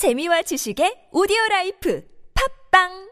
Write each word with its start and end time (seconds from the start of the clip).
재미와 0.00 0.40
지식의 0.48 1.12
오디오 1.12 1.36
라이프. 1.50 2.00
팝빵! 2.32 3.09